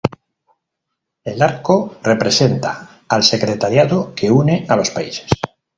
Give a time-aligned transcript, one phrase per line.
[1.23, 5.29] El arco representa al secretariado que une a los países.